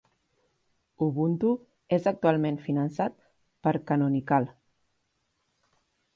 [1.07, 1.51] Ubuntu
[1.99, 3.21] és actualment finançat
[3.69, 4.51] per Canonical